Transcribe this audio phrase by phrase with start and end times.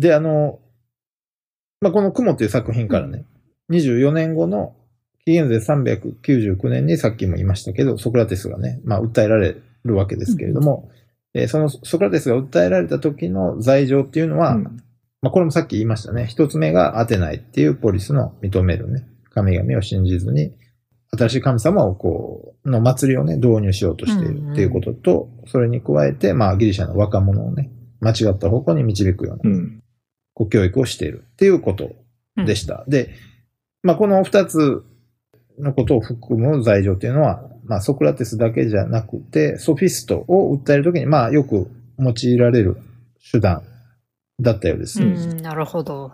[0.00, 0.58] で、あの、
[1.80, 3.24] まあ、この雲っていう作品からね、
[3.70, 4.74] 24年後の
[5.26, 10.90] 紀元前399年にさっきも言いましたけど、ソクラテスがね、まあ、訴えられるわけですけれども、
[11.34, 14.62] えーそのソクラテスが訴えられた時の罪状っていうのは、うん。
[15.22, 16.26] まあ、これもさっき言いましたね。
[16.26, 20.54] 一つ目がアテナイっていうポリスの認めるね、神々を信じずに、
[21.16, 27.70] 新しい神様をこう、の祭りをね、導入しようとしているっていうことと、それに加えて、まあ、ギリシャの若者をね、
[28.00, 29.79] 間違った方向に導くような、うん。
[30.40, 31.92] こう教育をしているっていうこと
[32.46, 32.84] でした。
[32.88, 33.10] で、
[33.82, 34.82] まあ、この二つ
[35.58, 42.78] のことを含む罪状っていうのは、まあ、ソクラテスだけじゃなくて、ソフィストを訴えるときに、まあ、よく用いられる
[43.30, 43.62] 手段
[44.40, 45.02] だったようです。
[45.02, 46.10] うん、なるほど。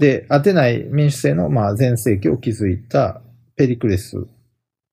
[0.00, 3.22] で、アテナイ民主制の、まあ、全盛期を築いた
[3.54, 4.26] ペリクレス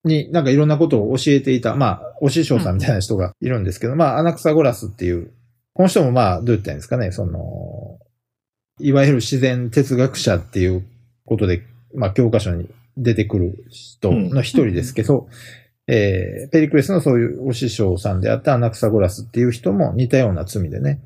[0.04, 5.32] に、なんかいろんなことを教えていた、まあ、お師匠さんみたいな人がいるんですけど、まあ、アナクサゴラスっていう、
[5.74, 7.87] この人もまあ、どう言ったらいいんですかね、その、
[8.80, 10.86] いわゆる自然哲学者っていう
[11.26, 11.64] ことで、
[11.96, 15.28] まあ、教科書に出てくる人の一人ですけど、
[15.88, 21.00] えーペリクレスのそういうお師匠さんであったアナクサゴラスっていう人も似たような罪でね、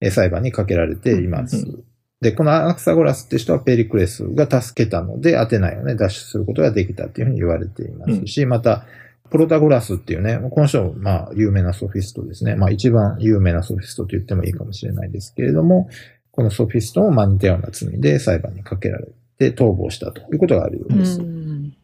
[0.00, 1.56] えー裁判にかけられています。
[1.56, 1.84] うん
[2.24, 8.86] で、このアナクサゴラスって人はペリクレスが助けたので、アテナイをね、脱出することができたっていうふうに言われていますし、また、
[9.30, 12.54] プロタゴラスっていうね、この人もまあ有名なソフィストですね。
[12.54, 15.88] まあ一番有名なソフィストと言ってもいいかもしれないですけれども、
[16.34, 19.06] このソフィストもまあ似たような罪で裁判にかけられ
[19.38, 21.20] て逃亡したということがあるようです。
[21.20, 21.76] ん。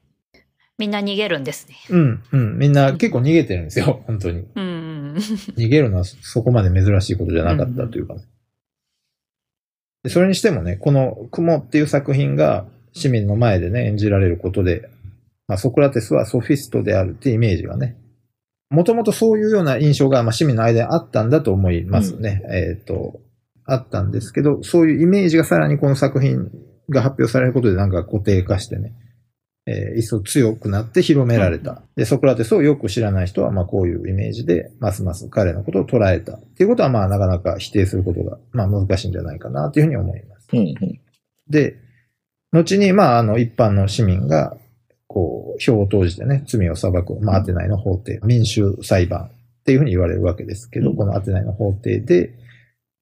[0.76, 1.76] みんな逃げるんですね。
[1.90, 2.58] うん、うん。
[2.58, 4.46] みんな結構逃げてるんですよ、本当に。
[4.56, 5.14] うん。
[5.56, 8.22] 逃げるのはそこまで珍しいことじゃなかったというかね。
[10.02, 14.88] でそれにしてもね、この雲っていう作品が市民の前でね、演じられることで、
[15.46, 17.96] まあ、ソクラテスはソフィストであるっていうイメージがね、
[18.70, 22.42] もともとそういうような印象が、まあ、市民の間にあったんだと思いますね。
[22.50, 23.20] えっ、と、
[23.64, 26.50] あったんですけど、そういうイメージがさらにこの作品
[26.88, 28.94] が発表されることでなんか固定化してね、
[29.66, 31.82] えー一層強くなって広められた。
[31.96, 36.34] で、ソクラテスをよく知らない人は、まあこういうイメージで、ますます彼のことを捉えた。
[36.36, 40.48] っていうことは、まあなかなか否定することが、まあ難しいんじゃないかなというふうに思います。
[40.52, 41.00] うんうん。
[41.48, 41.76] で、
[42.52, 44.56] 後に、まああの一般の市民が、
[45.06, 52.32] こう、票を投じてね、罪を裁く、まあアテナイの法廷、民衆裁判っていうふうに言われるわけですけど、うんこのアテナイの法廷で、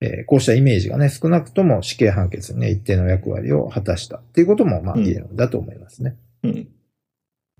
[0.00, 6.16] えーこうしたイメージがね、少なくとも死刑判決にね、一定の役割を果たしたっていうことも、まあうん言えるんだと思いますね。
[6.44, 6.69] うん。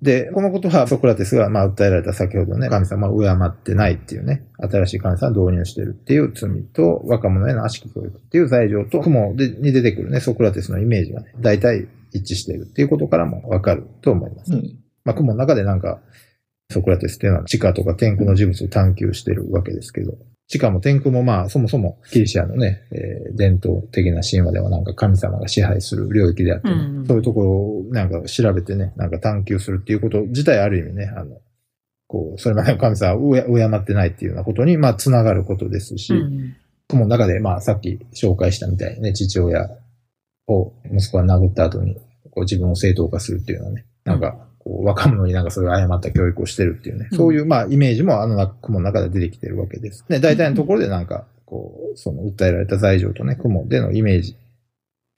[0.01, 14.53] で、このことはソクラテスが、まあ、訴えられた先ほどね、神様を敬ってないっていうね、新しい神様を導入してるっていう罪と、若者への悪しき教育っていう罪状と、雲でに出てくるね、ソクラテスのイメージがね、大体一致しているっていうことからもわかると思います。
[14.53, 14.79] うん。
[15.05, 16.01] まあ、雲の中でなんか、
[16.71, 20.17] ソクラテスっていうのは地下とか天空の事物を探求してるわけですけど、
[20.49, 27.07] 地下も天空もまあ、そもそもギリシャのね、えー伝統的な神話ではなんか神様が支配する領域であってね、うん。
[27.07, 31.37] そういうところをなんか調べてね、なんか探求するっていうこと自体ある意味ね、あの、
[32.09, 36.57] こう、それまでの神様を敬敬ってないっていうようなことに、まあ、つながることですし、うん。
[36.89, 39.69] 雲の中で、まあ、さっき紹介したみたいにね、父親
[40.47, 41.95] を息子が殴った後に、
[42.31, 50.05] こう自分を正当化するっていうのはね、なんか、こう若者になんかそういう誤った教育をしてるっていうね、うんそういう、まあ、イメージもあの中雲の中で出てきてるわけです。
[50.09, 54.37] で、大体のところでなんか、こう、その訴えられた罪状とね、雲でのイメージ、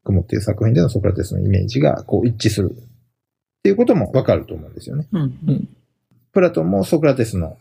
[0.04, 2.70] 雲っていう作品でのソクラテスのイメージが、こう、一致する。
[2.70, 2.76] っ
[3.64, 5.08] ていうこともわかると思うんですよね。
[5.10, 5.68] うん。
[6.32, 7.58] プラトンもソクラテスの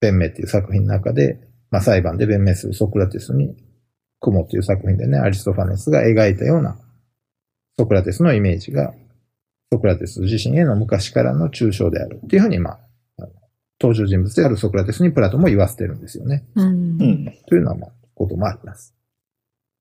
[0.00, 1.38] 弁明っていう作品の中で、
[1.70, 3.54] まあ裁判で弁明するソクラテスに、
[4.20, 6.78] 雲っていう作品でね、アリストファネスが描いたような
[7.78, 8.94] ソクラテスのイメージが、
[9.72, 12.78] ソクラテス自身への昔からの抽象であるっていうふうに、まあ、
[13.18, 13.28] あの
[13.80, 16.46] 登場人物であるソクラテスにプラトンも言わせてるんですよね。
[16.54, 17.34] うんうん。
[17.48, 18.94] というのは、まあ、こともあります。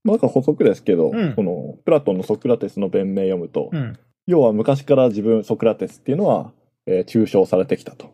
[0.03, 3.97] まあ、なんか補足ですけど、うんこのプラトンのソクラテスの弁明読むと、うん。
[4.28, 6.52] 要は昔から自分ソクラテスっていうのは、
[6.88, 8.13] えー抽象されてきたと。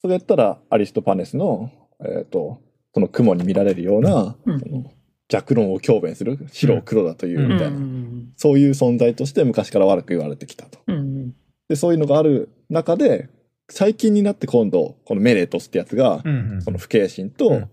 [0.00, 1.72] それやったらアリストパネスの、
[2.04, 2.60] えっ、と、
[2.94, 4.92] その雲に見られるような、うんその
[5.28, 7.97] 弱論を強弁する白を黒だというみたいな、うん
[8.38, 10.78] そういう存在として昔から悪く言われてきたと。
[10.86, 11.34] うん
[11.68, 13.28] で、そういうのがある中で、
[13.70, 16.62] 最近になって今度、このメレートスってやつが、うん。
[16.62, 17.68] その不敬心と、うん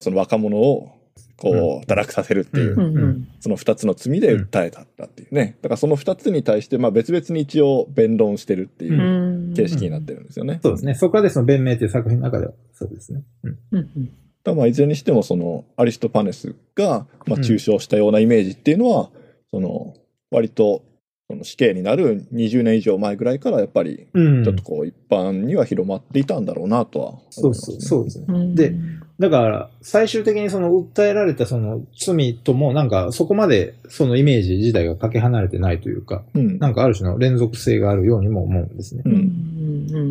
[0.00, 0.92] その若者を、
[1.36, 5.56] こう、うん堕落させるっていう、うんうんその二つの罪で訴えたっていうね。
[5.62, 10.60] だからその二つに対して、まあ別々に一応弁論してるっていううん形式になってるんですよね。
[10.62, 10.94] そうですね。
[10.94, 13.22] ソクラテスの弁明っていう作品の中では、そうですね。
[13.44, 13.58] うん。
[13.72, 14.10] うん
[14.44, 19.10] だまあいずれにしてもそのアリストパネスが、まあ、うん抽象したようなイメージっていうのは、
[19.52, 19.94] その
[20.30, 20.82] 割と
[21.30, 28.24] その死刑になる20年以上前ぐらいからやっぱりうんちょっとこう一般には広まっていたんだろうなとは思いそうます、ねそう、そうですね。
[28.28, 28.74] うんで、
[29.18, 36.58] だから、最終的にその訴えられたその罪とも、なんかそこまでそのイメージ自体がかけ離れてないというか、うん。
[36.58, 39.02] なんかある種の連続性があるようにも思うんですね。
[39.04, 39.08] う。
[39.08, 40.04] うんんうんう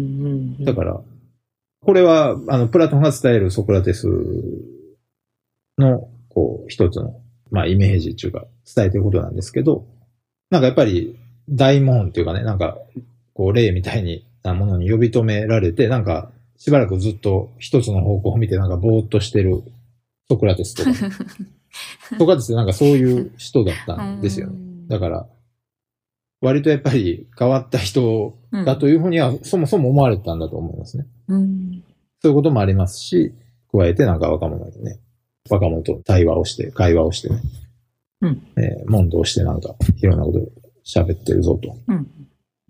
[0.62, 1.00] んだから、
[1.80, 4.08] これは、あの、プラトンが伝えるソクラテス
[5.78, 8.46] の、こう、一つの、まあ、イメージっていうか、
[8.76, 9.86] 伝えてることなんですけど、
[10.50, 11.18] なんかやっぱり、
[11.50, 12.78] 大門っていうかね、なんか、
[13.34, 19.64] こう、霊みたいになものに呼び止められて、なんか、しばらくずっと一つの方向を見て、なんか、ぼーっとしてる
[20.30, 20.94] ソクラテスとか、
[22.18, 24.56] ソクラテスってなんかそういう人だったんですよね。
[24.88, 25.28] だから、
[26.42, 31.06] 割とやっぱり変わった人だというふうには、そもそも思われてたんだと思いますね。
[31.28, 31.84] うん
[32.20, 33.34] そういうこともありますし、
[33.72, 35.00] 加えてなんか若者にね、
[35.50, 37.42] 若者と対話をして、会話をしてね、
[38.22, 38.48] うん。
[38.58, 40.48] えー問答してなんか、いろんなことを
[40.86, 41.76] 喋ってるぞと。
[41.88, 42.08] うん。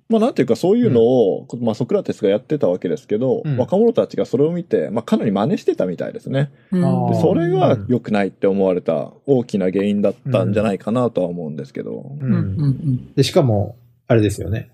[0.09, 3.57] まあなんていうかそういうのを、まあソクラテスがやってたわけですけど、うん。
[3.57, 6.51] 若者たちがそれを見て、まあかなり真似してたみたいですね。
[6.71, 7.11] うん。
[7.11, 12.15] でそれが良くないって思われた大きな原因だったんじゃないかなとは思うんですけど。
[12.19, 13.77] ううんうんで、しかも、
[14.07, 14.71] あれですよね。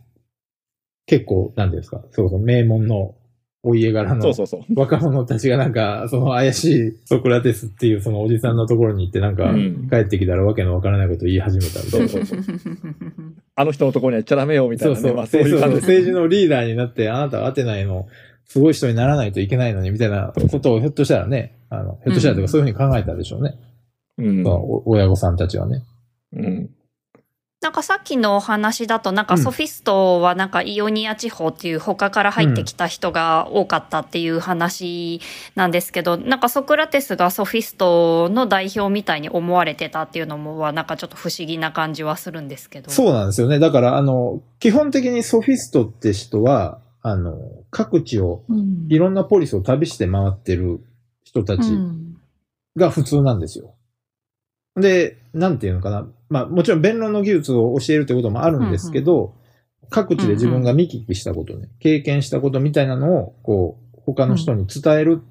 [1.05, 3.15] 結構、なんていうんですか、そうそう、名門の
[3.65, 4.61] お家柄のそうそうそう。
[4.75, 11.79] 若者たちがなんか、その怪しいソクラテスっていうそのおじさんのところに行ってなんか、うん帰ってきたらわけのわからないことを言い始めた。
[11.79, 12.39] そうそうそう
[13.55, 15.01] あの人のところには行っちゃダメよみたいなね。
[15.01, 15.15] そうそう。
[15.15, 18.07] まあそういう政治のリーダーになって、あなたはアテナイの
[18.45, 23.55] すごい人にならないといけないのに、みたいなことをひょっとしたらね、あの、ひょっとしたらとかそういうふうに考えたでしょうね。
[24.17, 24.43] うん
[24.85, 25.83] 親御さんたちはね。
[26.33, 26.69] うん。
[27.63, 35.21] なんかさっきのお話だと、なんかソフィストはなんかイオニア地方っていう他から入ってきた人が多かったっていう話
[35.55, 42.91] なんですけど、なんかソクラテスがソフィストの代表みたいに思われてたっていうのもはなんかちょっと不思議な感じはするんですけど。
[42.91, 43.59] そうなんですよね。
[43.59, 47.37] だから、あの、基本的にソフィストって人は、あの、
[47.71, 48.87] 各地を、うん。
[48.89, 50.81] いろんなポリスを旅して回ってる
[51.23, 52.17] 人たちうん
[52.75, 53.72] が普通なんですよ。
[54.75, 56.07] で、なんていうのかな。
[56.29, 59.35] まあ、もちろん弁論の技術を教えるってこともあるんですけど、
[59.89, 65.21] 各地で自分が見聞きしたことね、経験したことみたいなのを、こう、他の人に伝える、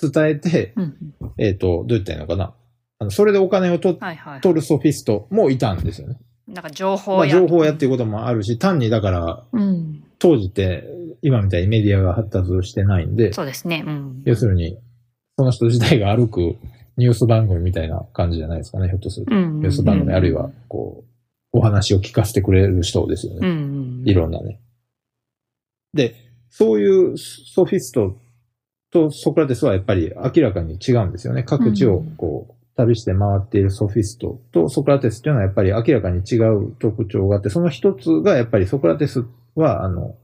[0.00, 0.96] 伝えて、うん
[1.36, 2.54] えっ、と、どう言ったらいいのかな。
[2.98, 4.40] あの、それでお金を取はいはい。
[4.40, 6.16] 取るソフィストもいたんですよね。
[6.48, 7.32] なんか情報まあ、や。
[7.32, 10.04] 情報屋っていうこともあるし、単にだから、うん。
[10.18, 10.84] 当時って、
[11.22, 13.84] 今みたいにメディアが発達してないんで、そうですね。
[13.86, 14.22] うん。
[14.24, 14.78] 要するに、
[15.36, 16.56] その人自体が歩く
[17.00, 19.34] ニュース番組みたいな感じじゃないですかね、ひょっとすると。
[19.34, 21.04] うんニュース番組、あるいは、こ
[21.52, 23.48] う、お話を聞かせてくれる人ですよね。
[23.48, 24.02] ん。
[24.04, 24.60] いろんなね。
[25.94, 26.14] で、
[26.50, 28.18] そういうソフィスト
[28.92, 31.42] とソクラテスはやっぱり明らかに違うんですよね。
[31.42, 39.24] 各地をこう、旅して回っているソフィストとソクラテスっていうのはやっぱり明らかに違う特徴があって、その一つがやっぱりソクラテス
[39.54, 40.16] は、あの、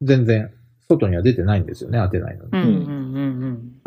[0.00, 0.50] 全然
[0.88, 2.44] 外には出てないんですよね、アテナイの。
[2.44, 2.99] うんうんうん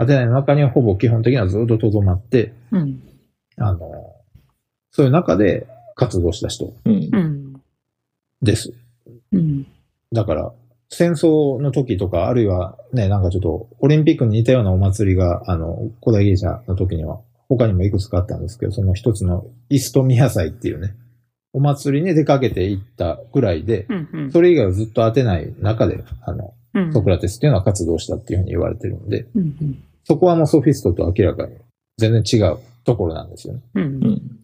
[0.04, 2.82] アテナイの中にはほぼ基本的にはずっと留まって、うん。
[2.82, 3.00] うん。
[3.58, 3.80] あの、
[4.92, 6.74] そういう中で活動した人。
[8.42, 8.74] です。
[9.32, 9.66] うん。
[10.12, 10.54] だから、
[10.90, 17.20] 戦争の時とか、あるいはね、なんかちょっと、オリンピックに似たようなお祭りが、あの、古代ギリシャの時には、
[17.50, 20.96] 他にもいくつかあったんですけど、その一つのイストミア祭っていうね、
[21.52, 24.32] お祭りに出かけていったぐらいで、うんうん。
[24.32, 31.56] それ以外はずっと当てない中で、あの、うんソクラテスっていうのは活動したっていうふうに言われてるんで、うんうんそこはもうソフィストと明らかに
[31.98, 33.62] 全然違うところなんですよね。
[33.76, 34.40] うんうん。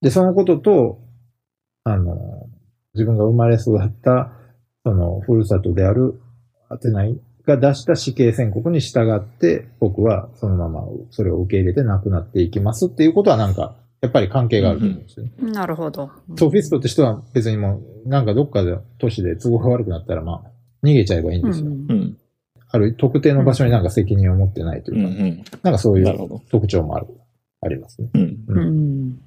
[0.00, 0.98] で、そのことと、
[1.84, 2.46] あの、
[2.94, 4.32] 自分が生まれ育った、
[4.84, 6.20] その、ふるさとである
[6.68, 15.32] アテナイが出した死刑宣告に従って、僕はそのままそれを受け入れて亡くなっていきますっていうことはなんか、やっぱり関係があると思うんですよね。
[15.52, 16.10] なるほど。
[16.38, 20.50] ソフィストって人は別にもう、なんかどっかで都市で都合が悪くなったら、まあ、
[20.82, 21.66] 逃げちゃえばいいんですよ。
[21.66, 22.16] うんうん。
[22.72, 25.44] ある特定の場所になんか責任を持ってないとういうか、ん。
[25.62, 26.40] なんかそういう。
[26.50, 27.06] 特徴もある、
[27.60, 28.10] ありますね。
[28.14, 28.22] うん。
[28.22, 29.18] ううんん